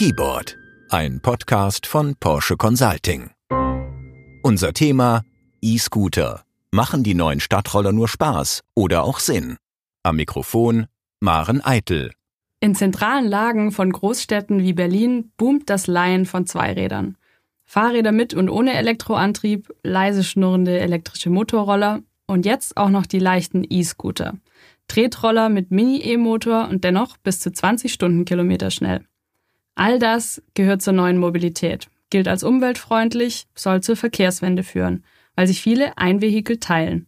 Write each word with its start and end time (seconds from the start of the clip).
Keyboard, 0.00 0.56
ein 0.88 1.20
Podcast 1.20 1.86
von 1.86 2.14
Porsche 2.18 2.56
Consulting. 2.56 3.32
Unser 4.42 4.72
Thema 4.72 5.24
E-Scooter. 5.60 6.42
Machen 6.70 7.02
die 7.02 7.12
neuen 7.12 7.38
Stadtroller 7.38 7.92
nur 7.92 8.08
Spaß 8.08 8.62
oder 8.74 9.04
auch 9.04 9.18
Sinn? 9.18 9.58
Am 10.02 10.16
Mikrofon 10.16 10.86
Maren 11.20 11.62
Eitel. 11.62 12.12
In 12.60 12.74
zentralen 12.74 13.26
Lagen 13.26 13.72
von 13.72 13.92
Großstädten 13.92 14.62
wie 14.62 14.72
Berlin 14.72 15.32
boomt 15.36 15.68
das 15.68 15.86
Leihen 15.86 16.24
von 16.24 16.46
Zweirädern. 16.46 17.18
Fahrräder 17.66 18.12
mit 18.12 18.32
und 18.32 18.48
ohne 18.48 18.72
Elektroantrieb, 18.72 19.68
leise 19.82 20.24
schnurrende 20.24 20.80
elektrische 20.80 21.28
Motorroller 21.28 22.00
und 22.26 22.46
jetzt 22.46 22.78
auch 22.78 22.88
noch 22.88 23.04
die 23.04 23.18
leichten 23.18 23.66
E-Scooter. 23.68 24.38
Tretroller 24.88 25.50
mit 25.50 25.70
Mini-E-Motor 25.70 26.68
und 26.70 26.84
dennoch 26.84 27.18
bis 27.18 27.38
zu 27.38 27.52
20 27.52 27.92
Stundenkilometer 27.92 28.70
schnell. 28.70 29.04
All 29.80 29.98
das 29.98 30.42
gehört 30.52 30.82
zur 30.82 30.92
neuen 30.92 31.16
Mobilität, 31.16 31.88
gilt 32.10 32.28
als 32.28 32.42
umweltfreundlich, 32.42 33.46
soll 33.54 33.82
zur 33.82 33.96
Verkehrswende 33.96 34.62
führen, 34.62 35.04
weil 35.36 35.46
sich 35.46 35.62
viele 35.62 35.96
ein 35.96 36.20
Vehikel 36.20 36.58
teilen. 36.58 37.06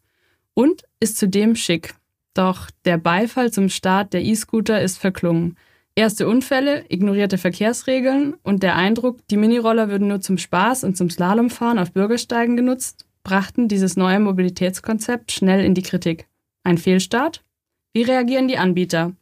Und 0.55 0.85
ist 0.99 1.19
zudem 1.19 1.55
schick. 1.55 1.93
Doch 2.33 2.71
der 2.87 2.97
Beifall 2.97 3.51
zum 3.51 3.69
Start 3.69 4.15
der 4.15 4.23
E-Scooter 4.23 4.81
ist 4.81 4.97
verklungen. 4.97 5.59
Erste 5.95 6.27
Unfälle, 6.27 6.87
ignorierte 6.89 7.37
Verkehrsregeln 7.37 8.37
und 8.43 8.63
der 8.63 8.75
Eindruck, 8.75 9.19
die 9.29 9.37
Miniroller 9.37 9.91
würden 9.91 10.09
nur 10.09 10.23
zum 10.23 10.39
Spaß 10.39 10.85
und 10.85 10.97
zum 10.97 11.11
Slalomfahren 11.11 11.79
auf 11.79 11.93
Bürgersteigen 11.93 12.57
genutzt, 12.57 13.05
brachten 13.23 13.69
dieses 13.69 13.99
neue 13.99 14.19
Mobilitätskonzept 14.19 15.31
schnell 15.31 15.63
in 15.63 15.75
die 15.75 15.83
Kritik. 15.83 16.27
Ein 16.65 16.79
Fehlstart? 16.79 17.45
Wie 17.93 18.03
reagieren 18.05 18.49
die 18.49 18.57
Anbieter? 18.57 19.13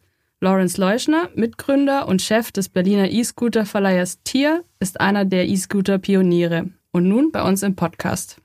Lawrence 0.42 0.80
Leuschner, 0.80 1.28
Mitgründer 1.34 2.08
und 2.08 2.22
Chef 2.22 2.50
des 2.50 2.70
Berliner 2.70 3.10
E-Scooter-Verleihers 3.10 4.22
Tier, 4.24 4.64
ist 4.78 4.98
einer 4.98 5.26
der 5.26 5.46
E-Scooter-Pioniere 5.46 6.70
und 6.92 7.06
nun 7.06 7.30
bei 7.30 7.42
uns 7.42 7.62
im 7.62 7.76
Podcast. 7.76 8.40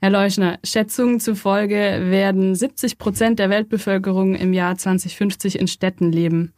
Herr 0.00 0.10
Leuschner, 0.10 0.58
Schätzungen 0.64 1.20
zufolge 1.20 1.76
werden 1.76 2.56
70 2.56 2.98
Prozent 2.98 3.38
der 3.38 3.50
Weltbevölkerung 3.50 4.34
im 4.34 4.52
Jahr 4.52 4.76
2050 4.76 5.60
in 5.60 5.68
Städten 5.68 6.10
leben. 6.10 6.54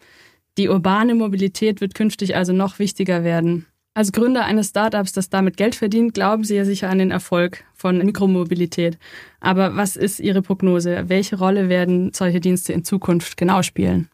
Die 0.56 0.70
urbane 0.70 1.14
Mobilität 1.14 1.82
wird 1.82 1.94
künftig 1.94 2.34
also 2.34 2.54
noch 2.54 2.78
wichtiger 2.78 3.22
werden. 3.22 3.66
Als 3.92 4.12
Gründer 4.12 4.46
eines 4.46 4.70
Startups, 4.70 5.12
das 5.12 5.28
damit 5.28 5.58
Geld 5.58 5.74
verdient, 5.74 6.14
glauben 6.14 6.44
Sie 6.44 6.56
ja 6.56 6.64
sicher 6.64 6.88
an 6.88 7.00
den 7.00 7.10
Erfolg 7.10 7.64
von 7.74 7.98
Mikromobilität. 7.98 8.96
Aber 9.40 9.76
was 9.76 9.96
ist 9.96 10.20
Ihre 10.20 10.40
Prognose? 10.40 11.04
Welche 11.08 11.36
Rolle 11.36 11.68
werden 11.68 12.12
solche 12.14 12.40
Dienste 12.40 12.72
in 12.72 12.82
Zukunft 12.82 13.36
genau 13.36 13.60
spielen? 13.62 14.08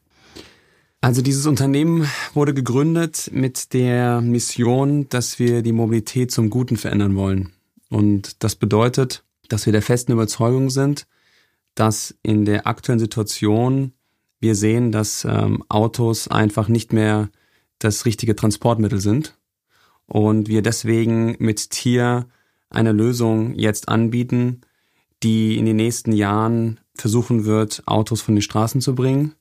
Also 1.01 1.23
dieses 1.23 1.47
Unternehmen 1.47 2.09
wurde 2.35 2.55
gegründet 2.55 3.31
mit 3.33 3.73
der 3.75 4.21
Mission, 4.21 5.09
dass 5.09 5.39
wir 5.39 5.63
die 5.63 5.73
Mobilität 5.73 6.31
zum 6.31 6.51
Guten 6.51 6.77
verändern 6.77 7.17
wollen. 7.17 7.53
Und 7.91 8.43
das 8.43 8.57
bedeutet, 8.57 9.23
dass 9.49 9.67
wir 9.67 9.73
der 9.73 9.83
festen 9.83 10.13
Überzeugung 10.13 10.71
sind, 10.71 11.07
dass 11.75 12.17
in 12.23 12.45
der 12.45 12.67
aktuellen 12.67 12.99
Situation 12.99 13.93
wir 14.41 14.55
sehen, 14.55 14.91
dass 14.91 15.25
ähm, 15.25 15.63
Autos 15.69 16.29
einfach 16.29 16.69
nicht 16.69 16.93
mehr 16.93 17.31
das 17.79 18.05
richtige 18.07 18.35
Transportmittel 18.35 19.01
sind 19.01 19.37
und 20.07 20.49
wir 20.49 20.63
deswegen 20.63 21.37
mit 21.39 21.71
Tier 21.71 22.27
eine 22.71 22.93
Lösung 22.93 23.55
jetzt 23.55 23.89
anbieten, 23.89 24.63
die 25.23 25.57
in 25.59 25.67
den 25.67 25.77
nächsten 25.77 26.13
Jahren 26.13 26.81
versuchen 26.95 27.45
wird, 27.45 27.83
Autos 27.87 28.23
von 28.23 28.35
den 28.35 28.43
Straßen 28.43 28.81
zu 28.81 28.95
bringen 28.95 29.35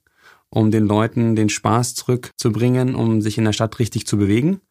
um 0.56 0.72
den 0.72 0.86
Leuten 0.86 1.36
den 1.36 1.50
Spaß 1.50 1.96
zurückzubringen, 1.96 2.96
um 2.96 3.22
sich 3.22 3.38
in 3.38 3.44
der 3.44 3.52
Stadt 3.52 3.78
richtig 3.78 4.08
zu 4.08 4.18
bewegen. 4.18 4.62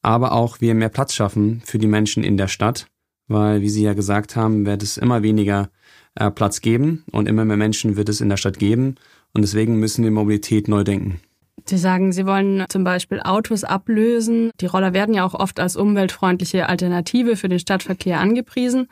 Aber 0.00 0.32
auch 0.32 0.60
wir 0.60 0.74
mehr 0.74 0.88
Platz 0.88 1.14
schaffen 1.14 1.62
für 1.64 1.78
die 1.78 1.86
Menschen 1.86 2.24
in 2.24 2.38
der 2.38 2.48
Stadt, 2.48 2.86
weil, 3.28 3.60
wie 3.60 3.68
Sie 3.68 3.82
ja 3.82 3.92
gesagt 3.92 4.34
haben, 4.34 4.64
wird 4.64 4.82
es 4.82 4.96
immer 4.96 5.22
weniger 5.22 5.68
äh, 6.14 6.30
Platz 6.30 6.62
geben 6.62 7.04
und 7.12 7.28
immer 7.28 7.44
mehr 7.44 7.58
Menschen 7.58 7.96
wird 7.96 8.08
es 8.08 8.22
in 8.22 8.30
der 8.30 8.38
Stadt 8.38 8.58
geben. 8.58 8.94
Und 9.34 9.42
deswegen 9.42 9.78
müssen 9.78 10.04
wir 10.04 10.10
Mobilität 10.10 10.68
neu 10.68 10.84
denken. 10.84 11.20
Sie 11.66 11.78
sagen, 11.78 12.12
Sie 12.12 12.24
wollen 12.24 12.64
zum 12.70 12.84
Beispiel 12.84 13.20
Autos 13.20 13.64
ablösen. 13.64 14.50
Die 14.60 14.66
Roller 14.66 14.94
werden 14.94 15.14
ja 15.14 15.26
auch 15.26 15.34
oft 15.34 15.60
als 15.60 15.76
umweltfreundliche 15.76 16.68
Alternative 16.68 17.36
für 17.36 17.48
den 17.48 17.58
Stadtverkehr 17.58 18.20
angepriesen. 18.20 18.88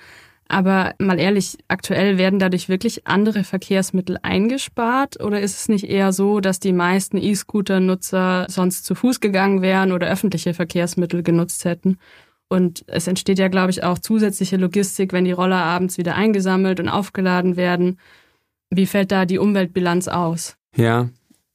Aber 0.49 0.95
mal 0.99 1.19
ehrlich, 1.19 1.57
aktuell 1.69 2.19
werden 2.19 2.39
dadurch 2.39 2.69
wirklich 2.69 3.07
andere 3.07 3.45
Verkehrsmittel 3.45 4.19
eingespart 4.23 5.23
oder 5.23 5.41
ist 5.41 5.59
es 5.59 5.69
nicht 5.69 5.85
eher 5.85 6.13
so, 6.13 6.41
dass 6.41 6.61
die 6.61 6.73
meisten 6.73 7.17
E-Scooter-Nutzer 7.17 8.47
sonst 8.49 8.85
zu 8.85 8.95
Fuß 8.95 9.21
gegangen 9.21 9.63
wären 9.63 9.93
oder 9.93 10.11
öffentliche 10.11 10.53
Verkehrsmittel 10.53 11.23
genutzt 11.23 11.65
hätten? 11.65 11.99
Und 12.49 12.85
es 12.87 13.07
entsteht 13.07 13.39
ja, 13.39 13.49
glaube 13.49 13.71
ich, 13.71 13.83
auch 13.83 13.99
zusätzliche 13.99 14.59
Logistik, 14.59 15.13
wenn 15.13 15.25
die 15.25 15.33
Roller 15.33 15.63
abends 15.63 15.97
wieder 15.97 16.15
eingesammelt 16.15 16.79
und 16.79 16.89
aufgeladen 16.89 17.57
werden. 17.57 17.99
Wie 18.71 18.87
fällt 18.87 19.13
da 19.13 19.25
die 19.25 19.39
Umweltbilanz 19.39 20.09
aus? 20.09 20.57
Ja, 20.77 21.09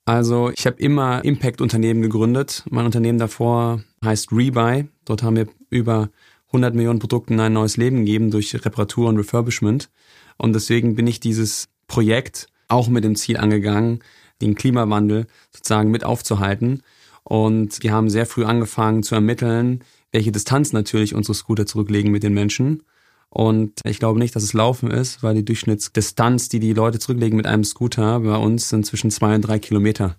also 0.05 0.49
ich 0.49 0.65
habe 0.65 0.81
immer 0.81 1.23
Impact-Unternehmen 1.23 2.01
gegründet. 2.01 2.63
Mein 2.71 2.85
Unternehmen 2.85 3.19
davor 3.19 3.83
heißt 4.03 4.31
Rebuy. 4.31 4.87
Dort 5.05 5.21
haben 5.21 5.35
wir 5.35 5.47
über 5.69 6.09
100 6.49 6.75
Millionen 6.75 6.99
Produkten 6.99 7.39
ein 7.39 7.53
neues 7.53 7.77
Leben 7.77 8.05
geben 8.05 8.31
durch 8.31 8.53
Reparatur 8.53 9.07
und 9.09 9.17
Refurbishment. 9.17 9.89
Und 10.37 10.53
deswegen 10.53 10.95
bin 10.95 11.07
ich 11.07 11.19
dieses 11.19 11.69
Projekt 11.87 12.47
auch 12.67 12.87
mit 12.87 13.03
dem 13.03 13.15
Ziel 13.15 13.37
angegangen, 13.37 13.99
den 14.41 14.55
Klimawandel 14.55 15.27
sozusagen 15.51 15.91
mit 15.91 16.03
aufzuhalten. 16.03 16.81
Und 17.23 17.83
wir 17.83 17.93
haben 17.93 18.09
sehr 18.09 18.25
früh 18.25 18.45
angefangen 18.45 19.03
zu 19.03 19.15
ermitteln, 19.15 19.83
welche 20.11 20.31
Distanz 20.31 20.73
natürlich 20.73 21.13
unsere 21.13 21.35
Scooter 21.35 21.65
zurücklegen 21.65 22.11
mit 22.11 22.23
den 22.23 22.33
Menschen. 22.33 22.83
Und 23.29 23.81
ich 23.83 23.99
glaube 23.99 24.17
nicht, 24.17 24.35
dass 24.35 24.43
es 24.43 24.53
Laufen 24.53 24.89
ist, 24.89 25.21
weil 25.21 25.35
die 25.35 25.45
Durchschnittsdistanz, 25.45 26.49
die 26.49 26.59
die 26.59 26.73
Leute 26.73 26.97
zurücklegen 26.97 27.37
mit 27.37 27.45
einem 27.45 27.63
Scooter, 27.63 28.21
bei 28.21 28.37
uns 28.37 28.69
sind 28.69 28.85
zwischen 28.85 29.11
zwei 29.11 29.35
und 29.35 29.41
drei 29.41 29.59
Kilometer. 29.59 30.15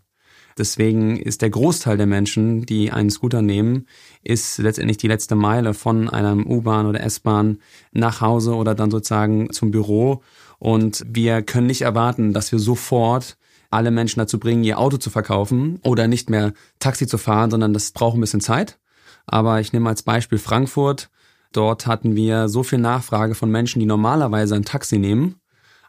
Deswegen 0.58 1.16
ist 1.16 1.42
der 1.42 1.50
Großteil 1.50 1.96
der 1.96 2.06
Menschen, 2.06 2.66
die 2.66 2.90
einen 2.90 3.10
Scooter 3.10 3.42
nehmen, 3.42 3.86
ist 4.22 4.58
letztendlich 4.58 4.96
die 4.96 5.08
letzte 5.08 5.34
Meile 5.34 5.74
von 5.74 6.08
einem 6.08 6.46
U-Bahn 6.46 6.86
oder 6.86 7.00
S-Bahn 7.00 7.58
nach 7.92 8.20
Hause 8.20 8.54
oder 8.54 8.74
dann 8.74 8.90
sozusagen 8.90 9.50
zum 9.52 9.70
Büro. 9.70 10.22
Und 10.58 11.04
wir 11.08 11.42
können 11.42 11.66
nicht 11.66 11.82
erwarten, 11.82 12.32
dass 12.32 12.52
wir 12.52 12.58
sofort 12.58 13.36
alle 13.70 13.90
Menschen 13.90 14.18
dazu 14.18 14.38
bringen, 14.38 14.64
ihr 14.64 14.78
Auto 14.78 14.96
zu 14.96 15.10
verkaufen 15.10 15.78
oder 15.84 16.08
nicht 16.08 16.28
mehr 16.28 16.52
Taxi 16.80 17.06
zu 17.06 17.18
fahren, 17.18 17.50
sondern 17.50 17.72
das 17.72 17.92
braucht 17.92 18.16
ein 18.16 18.20
bisschen 18.20 18.40
Zeit. 18.40 18.78
Aber 19.26 19.60
ich 19.60 19.72
nehme 19.72 19.88
als 19.88 20.02
Beispiel 20.02 20.38
Frankfurt. 20.38 21.08
Dort 21.52 21.86
hatten 21.86 22.16
wir 22.16 22.48
so 22.48 22.62
viel 22.62 22.78
Nachfrage 22.78 23.34
von 23.34 23.50
Menschen, 23.50 23.80
die 23.80 23.86
normalerweise 23.86 24.54
ein 24.54 24.64
Taxi 24.64 24.98
nehmen, 24.98 25.36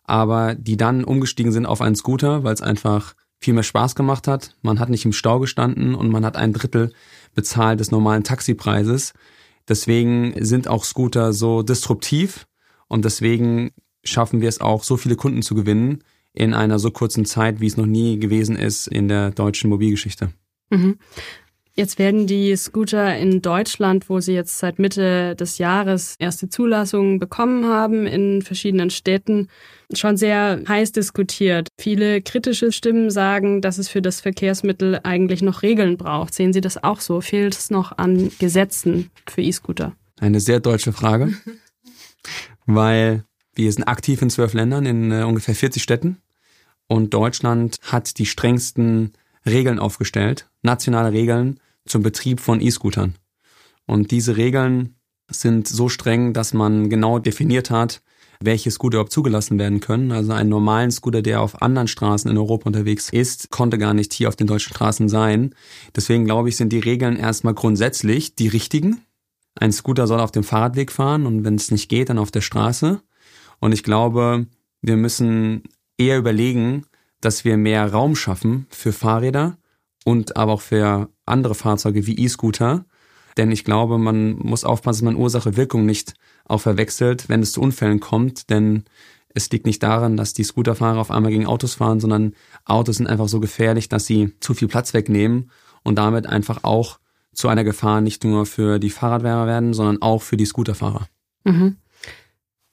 aber 0.04 0.56
die 0.56 0.78
dann 0.78 1.04
umgestiegen 1.04 1.52
sind 1.52 1.66
auf 1.66 1.82
einen 1.82 1.96
Scooter, 1.96 2.44
weil 2.44 2.54
es 2.54 2.62
einfach 2.62 3.16
viel 3.42 3.54
mehr 3.54 3.64
Spaß 3.64 3.96
gemacht 3.96 4.28
hat. 4.28 4.56
Man 4.62 4.80
hat 4.80 4.90
nicht 4.90 5.04
im 5.04 5.14
Stau 5.14 5.40
gestanden 5.40 5.96
und 5.96 6.10
man 6.10 6.24
hat 6.24 6.38
ein 6.38 6.54
Drittel 6.54 6.94
bezahlt 7.34 7.80
des 7.80 7.92
normalen 7.92 8.24
Taxipreises. 8.24 9.14
Deswegen 9.68 10.34
sind 10.44 10.68
auch 10.68 10.86
Scooter 10.86 11.34
so 11.34 11.64
disruptiv 11.64 12.48
und 12.88 13.04
deswegen 13.04 13.72
schaffen 14.04 14.42
wir 14.42 14.50
es 14.50 14.62
auch, 14.62 14.84
so 14.84 14.96
viele 14.98 15.16
Kunden 15.16 15.42
zu 15.42 15.56
gewinnen 15.56 16.04
in 16.34 16.54
einer 16.54 16.80
so 16.80 16.92
kurzen 16.92 17.26
Zeit, 17.26 17.60
wie 17.60 17.68
es 17.68 17.78
noch 17.78 17.86
nie 17.86 18.20
gewesen 18.20 18.56
ist 18.56 18.88
in 18.88 19.08
der 19.08 19.32
deutschen 19.32 19.70
Mobilgeschichte. 19.70 20.32
Mhm. 20.70 20.98
Jetzt 21.74 22.00
werden 22.00 22.28
die 22.28 22.54
Scooter 22.58 23.18
in 23.18 23.42
Deutschland, 23.42 24.10
wo 24.10 24.20
sie 24.20 24.34
jetzt 24.34 24.60
seit 24.60 24.78
Mitte 24.78 25.36
des 25.36 25.58
Jahres 25.58 26.16
erste 26.20 26.50
Zulassungen 26.50 27.18
bekommen 27.18 27.66
haben 27.66 28.06
in 28.06 28.42
verschiedenen 28.42 28.90
Städten, 28.90 29.48
schon 29.94 30.18
sehr 30.18 30.62
heiß 30.68 30.92
diskutiert. 30.92 31.70
Viele 31.80 32.22
kritische 32.22 32.74
Stimmen 32.74 33.10
sagen, 33.10 33.62
dass 33.62 33.78
es 33.78 33.88
für 33.88 34.02
das 34.02 34.20
Verkehrsmittel 34.20 35.00
eigentlich 35.04 35.42
noch 35.42 35.62
Regeln 35.62 35.98
braucht. 35.98 36.34
Sehen 36.34 36.52
Sie 36.52 36.62
das 36.62 36.84
auch 36.84 37.00
so? 37.00 37.22
Fehlt 37.22 37.56
es 37.56 37.72
noch 37.72 37.98
an 37.98 38.32
Gesetzen 38.40 39.10
für 39.30 39.42
E-Scooter? 39.42 39.94
Eine 40.20 40.42
sehr 40.42 40.60
deutsche 40.60 40.92
Frage, 40.92 41.34
weil 42.66 43.24
wir 43.56 43.72
sind 43.72 43.86
aktiv 43.86 44.22
in 44.22 44.30
zwölf 44.30 44.54
Ländern, 44.54 44.86
in 44.86 45.12
äh, 45.12 45.24
ungefähr 45.24 45.56
40 45.56 45.82
Städten 45.82 46.18
und 46.92 47.14
Deutschland 47.14 47.78
hat 47.84 48.18
die 48.18 48.26
strengsten 48.26 49.14
Regeln 49.46 49.80
aufgestellt, 49.80 50.50
nationale 50.62 51.12
Regeln 51.12 51.60
zum 51.86 52.04
Betrieb 52.04 52.40
von 52.40 52.62
E-Scootern. 52.62 53.16
Und 53.86 54.12
diese 54.12 54.38
Regeln 54.38 54.96
sind 55.30 55.68
so 55.68 55.90
streng, 55.90 56.34
dass 56.34 56.54
man 56.54 56.90
genau 56.90 57.20
definiert 57.20 57.72
hat, 57.72 58.02
welche 58.40 58.72
Scooter 58.72 58.98
überhaupt 58.98 59.12
zugelassen 59.12 59.60
werden 59.60 59.80
können. 59.80 60.12
Also 60.12 60.34
einen 60.34 60.50
normalen 60.50 60.92
Scooter, 60.92 61.22
der 61.22 61.42
auf 61.42 61.62
anderen 61.62 61.88
Straßen 61.88 62.30
in 62.30 62.38
Europa 62.38 62.66
unterwegs 62.68 63.10
ist, 63.10 63.52
konnte 63.52 63.78
gar 63.78 63.94
nicht 63.94 64.14
hier 64.14 64.28
auf 64.28 64.36
den 64.36 64.48
deutschen 64.48 64.74
Straßen 64.74 65.10
sein. 65.10 65.56
Deswegen 65.96 66.26
glaube 66.26 66.50
ich, 66.50 66.58
sind 66.58 66.74
die 66.74 66.80
Regeln 66.80 67.18
erstmal 67.18 67.54
grundsätzlich 67.54 68.36
die 68.36 68.48
richtigen. 68.48 69.02
Ein 69.56 69.72
Scooter 69.72 70.08
soll 70.08 70.20
auf 70.20 70.32
dem 70.32 70.44
Fahrradweg 70.44 70.92
fahren 70.92 71.26
und 71.26 71.44
wenn 71.44 71.56
es 71.56 71.72
nicht 71.72 71.90
geht, 71.90 72.10
dann 72.10 72.18
auf 72.18 72.32
der 72.32 72.42
Straße. 72.42 73.02
Und 73.60 73.74
ich 73.74 73.84
glaube, 73.84 74.48
wir 74.82 74.98
müssen 74.98 75.64
eher 75.98 76.18
überlegen, 76.18 76.86
dass 77.22 77.46
wir 77.46 77.58
mehr 77.58 77.92
Raum 77.92 78.16
schaffen 78.16 78.68
für 78.70 78.92
Fahrräder 78.92 79.58
und 80.04 80.36
aber 80.36 80.54
auch 80.54 80.62
für 80.62 81.10
andere 81.26 81.56
Fahrzeuge 81.56 82.06
wie 82.08 82.18
E-Scooter. 82.18 82.86
Denn 83.38 83.52
ich 83.52 83.64
glaube, 83.64 83.98
man 83.98 84.38
muss 84.38 84.66
aufpassen, 84.66 85.06
dass 85.06 85.14
man 85.14 85.22
Ursache-Wirkung 85.22 85.86
nicht 85.86 86.16
auch 86.46 86.60
verwechselt, 86.60 87.30
wenn 87.30 87.42
es 87.42 87.54
zu 87.54 87.62
Unfällen 87.62 88.00
kommt. 88.00 88.50
Denn 88.50 88.84
es 89.34 89.50
liegt 89.52 89.66
nicht 89.66 89.82
daran, 89.84 90.18
dass 90.18 90.34
die 90.34 90.44
Scooterfahrer 90.44 91.00
auf 91.00 91.12
einmal 91.12 91.32
gegen 91.32 91.46
Autos 91.46 91.76
fahren, 91.76 92.00
sondern 92.00 92.34
Autos 92.66 92.98
sind 92.98 93.08
einfach 93.08 93.30
so 93.30 93.40
gefährlich, 93.40 93.88
dass 93.88 94.06
sie 94.06 94.34
zu 94.40 94.54
viel 94.54 94.68
Platz 94.68 94.94
wegnehmen 94.94 95.52
und 95.84 95.98
damit 95.98 96.28
einfach 96.28 96.64
auch 96.64 97.00
zu 97.34 97.48
einer 97.48 97.64
Gefahr 97.64 98.02
nicht 98.02 98.24
nur 98.24 98.46
für 98.46 98.80
die 98.80 98.90
Fahrradfahrer 98.90 99.48
werden, 99.48 99.74
sondern 99.74 100.02
auch 100.02 100.22
für 100.22 100.36
die 100.36 100.46
Scooterfahrer. 100.46 101.08
Mhm. 101.46 101.78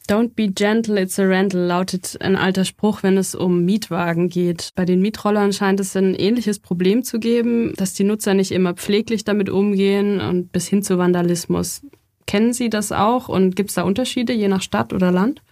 Don't 0.08 0.34
be 0.34 0.48
gentle, 0.48 0.96
it's 0.96 1.18
a 1.18 1.24
rental 1.24 1.60
lautet 1.60 2.16
ein 2.22 2.34
alter 2.34 2.64
Spruch, 2.64 3.02
wenn 3.02 3.18
es 3.18 3.34
um 3.34 3.66
Mietwagen 3.66 4.30
geht. 4.30 4.70
Bei 4.74 4.86
den 4.86 5.02
Mietrollern 5.02 5.52
scheint 5.52 5.80
es 5.80 5.94
ein 5.96 6.14
ähnliches 6.14 6.60
Problem 6.60 7.04
zu 7.04 7.20
geben, 7.20 7.74
dass 7.76 7.92
die 7.92 8.04
Nutzer 8.04 8.32
nicht 8.32 8.50
immer 8.50 8.72
pfleglich 8.72 9.24
damit 9.24 9.50
umgehen 9.50 10.18
und 10.22 10.50
bis 10.50 10.66
hin 10.66 10.82
zu 10.82 10.96
Vandalismus. 10.96 11.82
Kennen 12.26 12.54
Sie 12.54 12.70
das 12.70 12.90
auch 12.90 13.28
und 13.28 13.54
gibt 13.54 13.68
es 13.68 13.74
da 13.74 13.82
Unterschiede 13.82 14.32
je 14.32 14.48
nach 14.48 14.62
Stadt 14.62 14.94
oder 14.94 15.12
Land? 15.12 15.42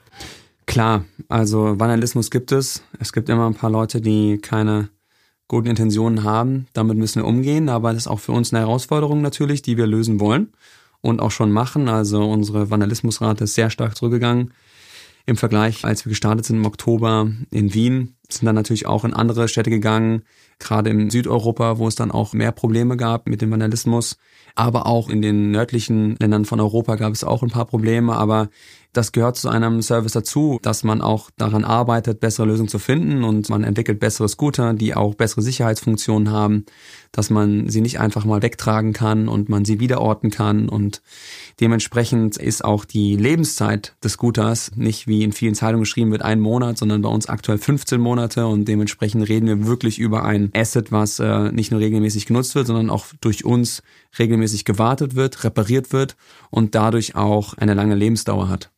Klar, 0.64 1.04
also 1.28 1.78
Vandalismus 1.78 2.30
gibt 2.30 2.50
es. 2.50 2.82
Es 2.98 3.12
gibt 3.12 3.28
immer 3.28 3.46
ein 3.46 3.54
paar 3.54 3.70
Leute, 3.70 4.00
die 4.00 4.38
keine 4.38 4.88
guten 5.48 5.68
Intentionen 5.68 6.24
haben. 6.24 6.66
Damit 6.72 6.96
müssen 6.96 7.20
wir 7.20 7.26
umgehen, 7.28 7.68
aber 7.68 7.92
das 7.92 8.04
ist 8.04 8.08
auch 8.08 8.20
für 8.20 8.32
uns 8.32 8.54
eine 8.54 8.60
Herausforderung 8.60 9.20
natürlich, 9.20 9.60
die 9.60 9.76
wir 9.76 9.86
lösen 9.86 10.18
wollen 10.18 10.48
und 11.06 11.20
auch 11.20 11.30
schon 11.30 11.52
machen. 11.52 11.88
Also 11.88 12.28
unsere 12.28 12.70
Vandalismusrate 12.70 13.44
ist 13.44 13.54
sehr 13.54 13.70
stark 13.70 13.96
zurückgegangen. 13.96 14.52
Im 15.24 15.36
Vergleich, 15.36 15.84
als 15.84 16.04
wir 16.04 16.10
gestartet 16.10 16.44
sind 16.44 16.56
im 16.56 16.66
Oktober 16.66 17.30
in 17.50 17.74
Wien, 17.74 18.16
sind 18.28 18.46
dann 18.46 18.54
natürlich 18.54 18.86
auch 18.86 19.04
in 19.04 19.14
andere 19.14 19.48
Städte 19.48 19.70
gegangen, 19.70 20.22
gerade 20.58 20.90
in 20.90 21.10
Südeuropa, 21.10 21.78
wo 21.78 21.88
es 21.88 21.94
dann 21.94 22.10
auch 22.10 22.32
mehr 22.32 22.52
Probleme 22.52 22.96
gab 22.96 23.28
mit 23.28 23.42
dem 23.42 23.50
Vandalismus. 23.50 24.16
Aber 24.54 24.86
auch 24.86 25.10
in 25.10 25.20
den 25.20 25.50
nördlichen 25.50 26.16
Ländern 26.16 26.46
von 26.46 26.60
Europa 26.60 26.96
gab 26.96 27.12
es 27.12 27.24
auch 27.24 27.42
ein 27.42 27.50
paar 27.50 27.66
Probleme. 27.66 28.16
Aber 28.16 28.48
das 28.96 29.12
gehört 29.12 29.36
zu 29.36 29.50
einem 29.50 29.82
Service 29.82 30.12
dazu, 30.12 30.58
dass 30.62 30.82
man 30.82 31.02
auch 31.02 31.30
daran 31.36 31.64
arbeitet, 31.64 32.20
bessere 32.20 32.46
Lösungen 32.46 32.70
zu 32.70 32.78
finden 32.78 33.24
und 33.24 33.50
man 33.50 33.62
entwickelt 33.62 34.00
bessere 34.00 34.28
Scooter, 34.28 34.72
die 34.72 34.94
auch 34.94 35.14
bessere 35.14 35.42
Sicherheitsfunktionen 35.42 36.30
haben, 36.30 36.64
dass 37.12 37.28
man 37.28 37.68
sie 37.68 37.82
nicht 37.82 38.00
einfach 38.00 38.24
mal 38.24 38.40
wegtragen 38.40 38.94
kann 38.94 39.28
und 39.28 39.50
man 39.50 39.66
sie 39.66 39.80
wiederorten 39.80 40.30
kann 40.30 40.70
und 40.70 41.02
dementsprechend 41.60 42.38
ist 42.38 42.64
auch 42.64 42.86
die 42.86 43.16
Lebenszeit 43.16 43.94
des 44.02 44.12
Scooters 44.12 44.72
nicht 44.76 45.06
wie 45.06 45.24
in 45.24 45.32
vielen 45.32 45.54
Zeitungen 45.54 45.82
geschrieben 45.82 46.10
wird, 46.10 46.22
ein 46.22 46.40
Monat, 46.40 46.78
sondern 46.78 47.02
bei 47.02 47.10
uns 47.10 47.28
aktuell 47.28 47.58
15 47.58 48.00
Monate 48.00 48.15
und 48.18 48.66
dementsprechend 48.66 49.28
reden 49.28 49.46
wir 49.46 49.66
wirklich 49.66 49.98
über 49.98 50.24
ein 50.24 50.50
Asset, 50.54 50.92
was 50.92 51.18
äh, 51.18 51.52
nicht 51.52 51.70
nur 51.70 51.80
regelmäßig 51.80 52.26
genutzt 52.26 52.54
wird, 52.54 52.66
sondern 52.66 52.90
auch 52.90 53.06
durch 53.20 53.44
uns 53.44 53.82
regelmäßig 54.18 54.64
gewartet 54.64 55.14
wird, 55.14 55.44
repariert 55.44 55.92
wird 55.92 56.16
und 56.50 56.74
dadurch 56.74 57.14
auch 57.14 57.54
eine 57.54 57.74
lange 57.74 57.94
Lebensdauer 57.94 58.48
hat. 58.48 58.70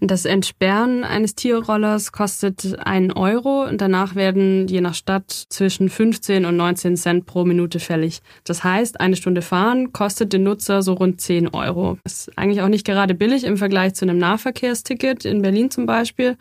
Das 0.00 0.24
Entsperren 0.24 1.04
eines 1.04 1.34
Tierrollers 1.34 2.12
kostet 2.12 2.78
einen 2.78 3.12
Euro 3.12 3.64
und 3.64 3.80
danach 3.80 4.14
werden 4.14 4.68
je 4.68 4.80
nach 4.80 4.94
Stadt 4.94 5.30
zwischen 5.30 5.88
15 5.88 6.44
und 6.44 6.56
19 6.56 6.96
Cent 6.96 7.26
pro 7.26 7.44
Minute 7.44 7.80
fällig. 7.80 8.20
Das 8.44 8.64
heißt, 8.64 9.00
eine 9.00 9.16
Stunde 9.16 9.42
fahren 9.42 9.92
kostet 9.92 10.32
den 10.32 10.44
Nutzer 10.44 10.82
so 10.82 10.94
rund 10.94 11.20
10 11.20 11.48
Euro. 11.48 11.98
Das 12.04 12.28
ist 12.28 12.38
eigentlich 12.38 12.62
auch 12.62 12.68
nicht 12.68 12.86
gerade 12.86 13.14
billig 13.14 13.44
im 13.44 13.56
Vergleich 13.56 13.94
zu 13.94 14.04
einem 14.04 14.18
Nahverkehrsticket 14.18 15.24
in 15.24 15.42
Berlin 15.42 15.70
zum 15.70 15.86
Beispiel. 15.86 16.36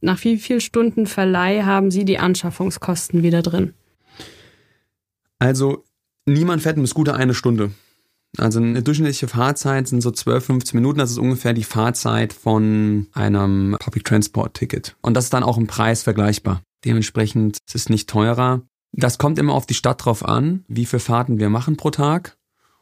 Nach 0.00 0.22
wie 0.24 0.38
vielen 0.38 0.60
Stunden 0.60 1.06
Verleih 1.06 1.62
haben 1.64 1.90
Sie 1.90 2.04
die 2.04 2.18
Anschaffungskosten 2.18 3.22
wieder 3.22 3.42
drin? 3.42 3.74
Also 5.38 5.84
niemand 6.26 6.62
fährt 6.62 6.76
mit 6.76 6.88
Scooter 6.88 7.14
eine 7.14 7.34
Stunde. 7.34 7.72
Also 8.38 8.60
eine 8.60 8.82
durchschnittliche 8.82 9.28
Fahrzeit 9.28 9.88
sind 9.88 10.02
so 10.02 10.10
12, 10.10 10.44
15 10.44 10.78
Minuten. 10.78 10.98
Das 10.98 11.10
ist 11.10 11.18
ungefähr 11.18 11.52
die 11.52 11.64
Fahrzeit 11.64 12.32
von 12.32 13.08
einem 13.12 13.76
Public 13.80 14.04
Transport 14.04 14.54
Ticket. 14.54 14.96
Und 15.02 15.14
das 15.14 15.24
ist 15.24 15.32
dann 15.32 15.42
auch 15.42 15.58
im 15.58 15.66
Preis 15.66 16.02
vergleichbar. 16.02 16.62
Dementsprechend 16.84 17.58
ist 17.66 17.74
es 17.74 17.88
nicht 17.88 18.08
teurer. 18.08 18.62
Das 18.92 19.18
kommt 19.18 19.38
immer 19.38 19.54
auf 19.54 19.66
die 19.66 19.74
Stadt 19.74 20.04
drauf 20.04 20.24
an, 20.24 20.64
wie 20.68 20.86
viele 20.86 21.00
Fahrten 21.00 21.38
wir 21.38 21.50
machen 21.50 21.76
pro 21.76 21.90
Tag. 21.90 22.38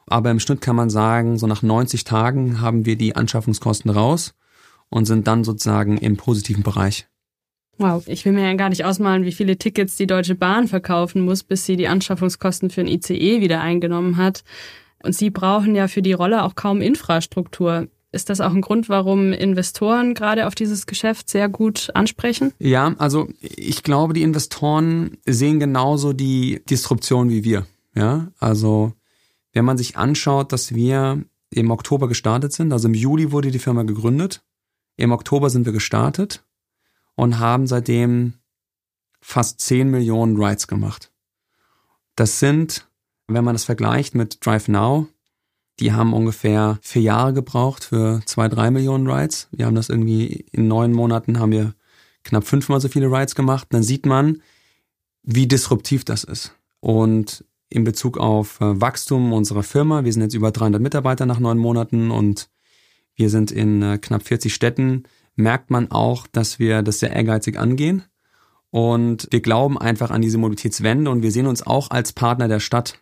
Aber 0.06 0.30
im 0.30 0.40
Schnitt 0.40 0.60
kann 0.60 0.76
man 0.76 0.90
sagen, 0.90 1.38
so 1.38 1.46
nach 1.46 1.62
90 1.62 2.04
Tagen 2.04 2.60
haben 2.60 2.86
wir 2.86 2.96
die 2.96 3.16
Anschaffungskosten 3.16 3.90
raus 3.90 4.34
und 4.90 5.06
sind 5.06 5.26
dann 5.26 5.44
sozusagen 5.44 5.99
im 5.99 6.17
positiven 6.17 6.62
Bereich. 6.62 7.06
Wow, 7.79 8.08
ich 8.08 8.25
will 8.25 8.32
mir 8.32 8.43
ja 8.43 8.55
gar 8.55 8.70
nicht 8.70 8.85
ausmalen, 8.85 9.25
wie 9.25 9.32
viele 9.32 9.56
Tickets 9.56 9.96
die 9.96 10.08
Deutsche 10.08 10.35
Bahn 10.35 10.67
verkaufen 10.67 11.23
muss, 11.23 11.44
bis 11.44 11.64
sie 11.64 11.76
die 11.76 11.87
Anschaffungskosten 11.87 12.70
für 12.70 12.81
ein 12.81 12.88
ICE 12.88 13.40
wieder 13.40 13.61
eingenommen 13.61 14.17
hat. 14.17 14.43
Und 15.02 15.14
sie 15.14 15.31
brauchen 15.31 15.76
ja 15.76 15.87
für 15.87 16.02
die 16.02 16.12
Rolle 16.12 16.43
auch 16.43 16.56
kaum 16.56 16.81
Infrastruktur. 16.81 17.87
Ist 18.11 18.31
das 18.31 18.40
auch 18.40 18.52
ein 18.52 18.62
Grund, 18.62 18.88
warum 18.88 19.32
Investoren 19.32 20.14
gerade 20.14 20.46
auf 20.49 20.56
dieses 20.56 20.87
Geschäft 20.87 21.29
sehr 21.29 21.49
gut 21.49 21.90
ansprechen? 21.94 22.52
Ja, 22.58 22.94
also 22.99 23.29
ich 23.40 23.85
glaube, 23.85 24.14
die 24.14 24.23
Investoren 24.23 25.19
sehen 25.25 25.61
genauso 25.61 26.12
die 26.12 26.62
Disruption 26.69 27.31
wie 27.31 27.44
wir. 27.44 27.67
Ja, 27.94 28.29
also 28.40 28.93
wenn 29.52 29.64
man 29.64 29.79
sich 29.79 29.96
anschaut, 29.96 30.52
dass 30.52 30.75
wir 30.75 31.23
im 31.50 31.70
Oktober 31.70 32.08
gestartet 32.08 32.52
sind, 32.52 32.73
also 32.73 32.88
im 32.88 32.94
Juli 32.94 33.31
wurde 33.31 33.50
die 33.50 33.58
Firma 33.58 33.82
gegründet, 33.82 34.43
im 34.98 35.12
Oktober 35.12 35.48
sind 35.48 35.64
wir 35.64 35.72
gestartet 35.72 36.44
und 37.14 37.38
haben 37.38 37.66
seitdem 37.66 38.34
fast 39.20 39.60
10 39.60 39.90
Millionen 39.90 40.36
Rides 40.36 40.68
gemacht. 40.68 41.10
Das 42.14 42.38
sind 42.38 42.88
wenn 43.28 43.44
man 43.44 43.54
das 43.54 43.64
vergleicht 43.64 44.14
mit 44.14 44.44
Drive 44.44 44.68
Now, 44.68 45.06
die 45.78 45.92
haben 45.92 46.12
ungefähr 46.12 46.78
vier 46.80 47.02
Jahre 47.02 47.32
gebraucht 47.32 47.84
für 47.84 48.20
zwei, 48.24 48.48
drei 48.48 48.70
Millionen 48.70 49.08
Rides. 49.08 49.48
Wir 49.52 49.66
haben 49.66 49.76
das 49.76 49.90
irgendwie 49.90 50.46
in 50.50 50.66
neun 50.66 50.92
Monaten 50.92 51.38
haben 51.38 51.52
wir 51.52 51.74
knapp 52.24 52.44
fünfmal 52.44 52.80
so 52.80 52.88
viele 52.88 53.06
Rides 53.06 53.36
gemacht. 53.36 53.68
Dann 53.70 53.84
sieht 53.84 54.04
man, 54.04 54.42
wie 55.22 55.46
disruptiv 55.46 56.04
das 56.04 56.24
ist. 56.24 56.54
Und 56.80 57.44
in 57.68 57.84
Bezug 57.84 58.18
auf 58.18 58.60
äh, 58.60 58.80
Wachstum 58.80 59.32
unserer 59.32 59.62
Firma, 59.62 60.04
wir 60.04 60.12
sind 60.12 60.22
jetzt 60.22 60.34
über 60.34 60.50
300 60.50 60.80
Mitarbeiter 60.80 61.26
nach 61.26 61.38
neun 61.38 61.58
Monaten 61.58 62.10
und 62.10 62.48
wir 63.18 63.30
sind 63.30 63.50
in 63.50 63.82
äh, 63.82 63.98
knapp 63.98 64.22
40 64.22 64.54
Städten, 64.54 65.02
merkt 65.34 65.70
man 65.70 65.90
auch, 65.90 66.26
dass 66.28 66.58
wir 66.58 66.82
das 66.82 67.00
sehr 67.00 67.12
ehrgeizig 67.12 67.58
angehen. 67.58 68.04
Und 68.70 69.28
wir 69.30 69.40
glauben 69.40 69.76
einfach 69.76 70.10
an 70.10 70.22
diese 70.22 70.38
Mobilitätswende 70.38 71.10
und 71.10 71.22
wir 71.22 71.32
sehen 71.32 71.46
uns 71.46 71.66
auch 71.66 71.90
als 71.90 72.12
Partner 72.12 72.48
der 72.48 72.60
Stadt. 72.60 73.00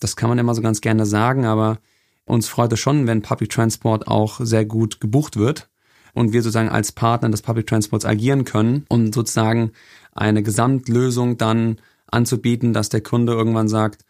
Das 0.00 0.16
kann 0.16 0.28
man 0.28 0.38
immer 0.38 0.54
so 0.54 0.62
ganz 0.62 0.80
gerne 0.80 1.06
sagen, 1.06 1.44
aber 1.44 1.78
uns 2.24 2.48
freut 2.48 2.72
es 2.72 2.80
schon, 2.80 3.06
wenn 3.06 3.20
Public 3.20 3.50
Transport 3.50 4.08
auch 4.08 4.40
sehr 4.40 4.64
gut 4.64 5.00
gebucht 5.00 5.36
wird 5.36 5.68
und 6.14 6.32
wir 6.32 6.42
sozusagen 6.42 6.68
als 6.68 6.92
Partner 6.92 7.28
des 7.28 7.42
Public 7.42 7.66
Transports 7.66 8.06
agieren 8.06 8.44
können 8.44 8.86
und 8.88 9.14
sozusagen 9.14 9.72
eine 10.12 10.42
Gesamtlösung 10.42 11.36
dann 11.36 11.78
anzubieten, 12.06 12.72
dass 12.72 12.88
der 12.88 13.02
Kunde 13.02 13.32
irgendwann 13.32 13.68
sagt, 13.68 14.04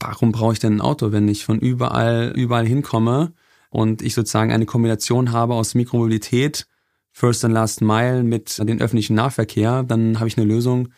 warum 0.00 0.32
brauche 0.32 0.54
ich 0.54 0.58
denn 0.58 0.76
ein 0.76 0.80
Auto, 0.80 1.12
wenn 1.12 1.28
ich 1.28 1.44
von 1.44 1.60
überall, 1.60 2.32
überall 2.36 2.66
hinkomme 2.66 3.32
und 3.76 4.00
ich 4.00 4.14
sozusagen 4.14 4.52
eine 4.52 4.64
Kombination 4.64 5.32
habe 5.32 5.52
aus 5.52 5.74
Mikromobilität, 5.74 6.66
First 7.12 7.44
and 7.44 7.52
Last 7.52 7.82
Mile 7.82 8.22
mit 8.22 8.58
den 8.58 8.80
öffentlichen 8.80 9.12
Nahverkehr, 9.12 9.82
dann 9.82 10.18
habe 10.18 10.28
ich 10.28 10.38
eine 10.38 10.46
Lösung, 10.46 10.88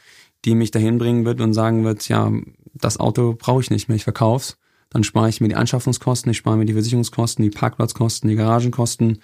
die 0.45 0.55
mich 0.55 0.71
dahin 0.71 0.97
bringen 0.97 1.25
wird 1.25 1.41
und 1.41 1.55
sagen 1.55 1.83
wird, 1.83 2.09
ja, 2.09 2.31
das 2.75 3.01
Auto 3.01 3.35
brauche 3.37 3.63
ich 3.63 3.71
nicht 3.73 3.89
mehr, 3.89 3.97
ich 3.97 4.05
verkauf's. 4.05 4.59
Dann 4.91 5.03
spare 5.03 5.29
ich 5.29 5.41
mir 5.41 5.49
die 5.49 5.57
Anschaffungskosten, 5.57 6.31
ich 6.31 6.37
spare 6.37 6.57
mir 6.57 6.67
die 6.67 6.73
Versicherungskosten, 6.73 7.43
die 7.43 7.51
Parkplatzkosten, 7.51 8.31
die 8.31 8.37
Garagenkosten 8.37 9.19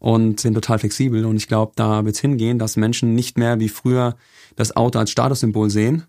und 0.00 0.40
sind 0.40 0.54
total 0.54 0.80
flexibel. 0.80 1.26
Und 1.26 1.36
ich 1.36 1.46
glaube, 1.46 1.74
da 1.76 2.04
wird's 2.04 2.18
hingehen, 2.18 2.58
dass 2.58 2.76
Menschen 2.76 3.14
nicht 3.14 3.38
mehr 3.38 3.60
wie 3.60 3.68
früher 3.68 4.16
das 4.56 4.74
Auto 4.74 4.98
als 4.98 5.12
Statussymbol 5.12 5.70
sehen. 5.70 6.06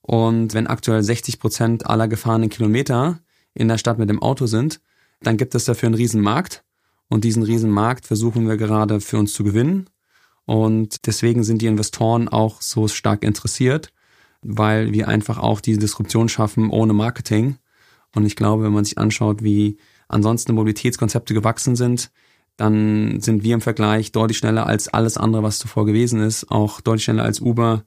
Und 0.00 0.54
wenn 0.54 0.68
aktuell 0.68 1.02
60 1.02 1.40
Prozent 1.40 1.86
aller 1.86 2.06
gefahrenen 2.06 2.50
Kilometer 2.50 3.18
in 3.52 3.66
der 3.66 3.78
Stadt 3.78 3.98
mit 3.98 4.08
dem 4.08 4.22
Auto 4.22 4.46
sind, 4.46 4.80
dann 5.20 5.36
gibt 5.36 5.54
es 5.54 5.64
dafür 5.64 5.88
einen 5.88 5.94
Riesenmarkt. 5.94 6.64
Und 7.08 7.24
diesen 7.24 7.42
Riesenmarkt 7.42 8.06
versuchen 8.06 8.48
wir 8.48 8.56
gerade 8.56 9.00
für 9.00 9.18
uns 9.18 9.32
zu 9.32 9.44
gewinnen. 9.44 9.88
Und 10.44 11.06
deswegen 11.06 11.44
sind 11.44 11.62
die 11.62 11.66
Investoren 11.66 12.28
auch 12.28 12.62
so 12.62 12.88
stark 12.88 13.24
interessiert, 13.24 13.92
weil 14.42 14.92
wir 14.92 15.08
einfach 15.08 15.38
auch 15.38 15.60
diese 15.60 15.80
Disruption 15.80 16.28
schaffen 16.28 16.70
ohne 16.70 16.92
Marketing. 16.92 17.58
Und 18.14 18.26
ich 18.26 18.36
glaube, 18.36 18.64
wenn 18.64 18.72
man 18.72 18.84
sich 18.84 18.98
anschaut, 18.98 19.42
wie 19.42 19.78
ansonsten 20.08 20.54
Mobilitätskonzepte 20.54 21.34
gewachsen 21.34 21.76
sind, 21.76 22.10
dann 22.56 23.20
sind 23.20 23.42
wir 23.42 23.54
im 23.54 23.60
Vergleich 23.60 24.12
deutlich 24.12 24.38
schneller 24.38 24.66
als 24.66 24.88
alles 24.88 25.18
andere, 25.18 25.42
was 25.42 25.58
zuvor 25.58 25.84
gewesen 25.84 26.20
ist, 26.20 26.50
auch 26.50 26.80
deutlich 26.80 27.04
schneller 27.04 27.24
als 27.24 27.40
Uber. 27.40 27.84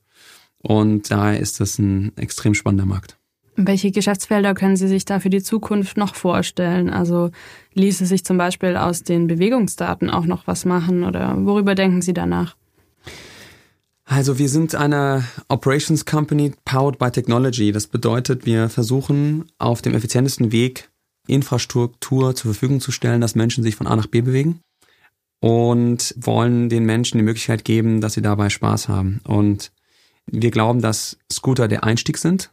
Und 0.60 1.10
daher 1.10 1.40
ist 1.40 1.60
das 1.60 1.80
ein 1.80 2.16
extrem 2.18 2.54
spannender 2.54 2.86
Markt. 2.86 3.19
Welche 3.62 3.92
Geschäftsfelder 3.92 4.54
können 4.54 4.78
Sie 4.78 4.88
sich 4.88 5.04
da 5.04 5.20
für 5.20 5.30
die 5.30 5.44
Zukunft 5.44 5.98
noch 5.98 6.16
vorstellen? 6.16 6.90
Also 6.90 7.32
ließe 7.74 8.06
sich 8.06 8.24
zum 8.24 8.38
Beispiel 8.38 8.78
aus 8.78 9.04
den 9.04 9.28
Bewegungsdaten 9.28 10.10
auch 10.10 10.26
noch 10.26 10.48
was 10.48 10.64
machen 10.64 11.04
oder 11.04 11.36
worüber 11.46 11.76
denken 11.76 12.02
Sie 12.02 12.14
danach? 12.14 12.56
Also 14.06 14.40
wir 14.40 14.48
sind 14.48 14.76
eine 14.76 15.26
Operations 15.50 16.06
Company 16.06 16.54
powered 16.64 16.98
by 16.98 17.12
Technology. 17.12 17.74
Das 17.74 17.88
bedeutet, 17.88 18.46
wir 18.46 18.70
versuchen 18.70 19.52
auf 19.58 19.82
dem 19.82 19.94
effizientesten 19.94 20.54
Weg 20.54 20.90
Infrastruktur 21.28 22.36
zur 22.36 22.54
Verfügung 22.54 22.80
zu 22.80 22.94
stellen, 22.94 23.20
dass 23.20 23.36
Menschen 23.36 23.64
sich 23.64 23.76
von 23.76 23.88
A 23.88 23.96
nach 23.98 24.08
B 24.08 24.22
bewegen 24.22 24.62
und 25.42 26.16
wollen 26.18 26.70
den 26.70 26.86
Menschen 26.86 27.18
die 27.18 27.26
Möglichkeit 27.26 27.66
geben, 27.66 28.00
dass 28.00 28.14
sie 28.14 28.22
dabei 28.22 28.50
Spaß 28.50 28.88
haben. 28.88 29.20
Und 29.26 29.74
wir 30.28 30.50
glauben, 30.50 30.82
dass 30.82 31.18
Scooter 31.32 31.68
der 31.68 31.84
Einstieg 31.84 32.18
sind, 32.18 32.52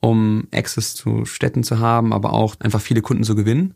um 0.00 0.48
Access 0.52 0.94
zu 0.94 1.24
Städten 1.24 1.62
zu 1.62 1.78
haben, 1.78 2.12
aber 2.12 2.32
auch 2.32 2.56
einfach 2.60 2.80
viele 2.80 3.02
Kunden 3.02 3.24
zu 3.24 3.34
gewinnen. 3.34 3.74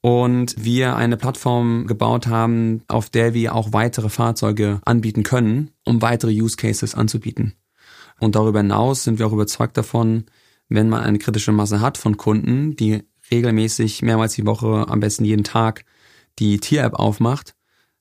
Und 0.00 0.54
wir 0.62 0.96
eine 0.96 1.16
Plattform 1.16 1.86
gebaut 1.86 2.26
haben, 2.26 2.82
auf 2.86 3.10
der 3.10 3.34
wir 3.34 3.54
auch 3.54 3.72
weitere 3.72 4.08
Fahrzeuge 4.08 4.80
anbieten 4.84 5.22
können, 5.22 5.70
um 5.84 6.02
weitere 6.02 6.30
Use 6.30 6.56
Cases 6.56 6.94
anzubieten. 6.94 7.54
Und 8.20 8.36
darüber 8.36 8.60
hinaus 8.60 9.04
sind 9.04 9.18
wir 9.18 9.26
auch 9.26 9.32
überzeugt 9.32 9.76
davon, 9.76 10.26
wenn 10.68 10.88
man 10.88 11.02
eine 11.02 11.18
kritische 11.18 11.52
Masse 11.52 11.80
hat 11.80 11.98
von 11.98 12.16
Kunden, 12.16 12.76
die 12.76 13.02
regelmäßig 13.30 14.02
mehrmals 14.02 14.34
die 14.34 14.46
Woche, 14.46 14.86
am 14.88 15.00
besten 15.00 15.24
jeden 15.24 15.44
Tag, 15.44 15.84
die 16.38 16.58
Tier-App 16.58 16.94
aufmacht, 16.94 17.54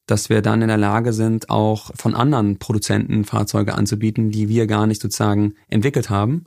dass 0.05 0.29
wir 0.29 0.41
dann 0.41 0.61
in 0.61 0.67
der 0.67 0.77
Lage 0.77 1.13
sind, 1.13 1.49
auch 1.49 1.91
von 1.95 2.15
anderen 2.15 2.59
Produzenten 2.59 3.25
Fahrzeuge 3.25 3.73
anzubieten, 3.75 4.29
die 4.29 4.49
wir 4.49 4.67
gar 4.67 4.87
nicht 4.87 5.01
sozusagen 5.01 5.53
entwickelt 5.67 6.09
haben. 6.09 6.45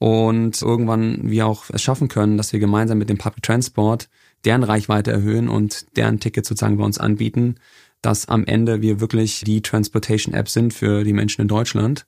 Und 0.00 0.62
irgendwann 0.62 1.30
wir 1.30 1.46
auch 1.46 1.64
es 1.68 1.82
schaffen 1.82 2.08
können, 2.08 2.38
dass 2.38 2.54
wir 2.54 2.58
gemeinsam 2.58 2.96
mit 2.96 3.10
dem 3.10 3.18
Public 3.18 3.42
Transport 3.42 4.08
deren 4.46 4.62
Reichweite 4.62 5.12
erhöhen 5.12 5.50
und 5.50 5.94
deren 5.94 6.18
Tickets 6.18 6.48
sozusagen 6.48 6.78
bei 6.78 6.84
uns 6.84 6.96
anbieten, 6.96 7.56
dass 8.00 8.26
am 8.26 8.46
Ende 8.46 8.80
wir 8.80 9.00
wirklich 9.00 9.42
die 9.44 9.60
Transportation 9.60 10.34
App 10.34 10.48
sind 10.48 10.72
für 10.72 11.04
die 11.04 11.12
Menschen 11.12 11.42
in 11.42 11.48
Deutschland. 11.48 12.06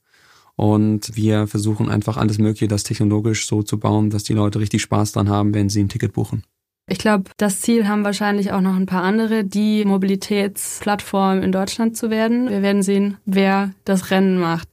Und 0.56 1.14
wir 1.16 1.46
versuchen 1.46 1.90
einfach 1.90 2.16
alles 2.16 2.38
Mögliche, 2.38 2.66
das 2.66 2.82
technologisch 2.82 3.46
so 3.46 3.62
zu 3.62 3.78
bauen, 3.78 4.08
dass 4.08 4.24
die 4.24 4.32
Leute 4.32 4.58
richtig 4.58 4.80
Spaß 4.80 5.12
dran 5.12 5.28
haben, 5.28 5.52
wenn 5.52 5.68
sie 5.68 5.82
ein 5.82 5.90
Ticket 5.90 6.14
buchen. 6.14 6.44
Ich 6.88 6.98
glaube, 6.98 7.30
das 7.36 7.60
Ziel 7.60 7.86
haben 7.86 8.04
wahrscheinlich 8.04 8.50
auch 8.52 8.60
noch 8.60 8.74
ein 8.74 8.86
paar 8.86 9.04
andere, 9.04 9.44
die 9.44 9.84
Mobilitätsplattform 9.84 11.40
in 11.40 11.52
Deutschland 11.52 11.96
zu 11.96 12.10
werden. 12.10 12.50
Wir 12.50 12.60
werden 12.60 12.82
sehen, 12.82 13.18
wer 13.24 13.70
das 13.84 14.10
Rennen 14.10 14.36
macht. 14.38 14.68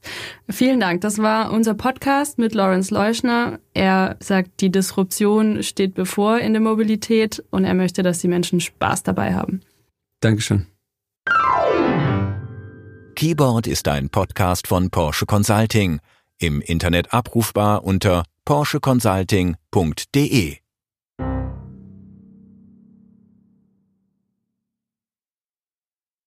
Vielen 0.48 0.80
Dank. 0.80 1.02
Das 1.02 1.18
war 1.18 1.52
unser 1.52 1.74
Podcast 1.74 2.38
mit 2.38 2.52
Lawrence 2.52 2.92
Leuschner. 2.92 3.60
Er 3.74 4.16
sagt, 4.18 4.60
die 4.60 4.70
Disruption 4.70 5.62
steht 5.62 5.94
bevor 5.94 6.40
in 6.40 6.52
der 6.52 6.60
Mobilität 6.60 7.44
und 7.50 7.64
er 7.64 7.74
möchte, 7.74 8.02
dass 8.02 8.18
die 8.18 8.28
Menschen 8.28 8.60
Spaß 8.60 9.04
dabei 9.04 9.34
haben. 9.34 9.60
Dankeschön. 10.20 10.66
Keyboard 13.14 13.68
ist 13.68 13.86
ein 13.86 14.10
Podcast 14.10 14.66
von 14.66 14.90
Porsche 14.90 15.26
Consulting. 15.26 16.00
Im 16.38 16.60
Internet 16.60 17.12
abrufbar 17.12 17.84
unter 17.84 18.24
porscheconsulting.de. 18.46 20.59